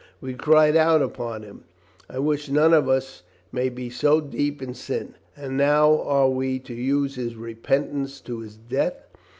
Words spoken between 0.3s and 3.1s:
cry out upon him. I wish none of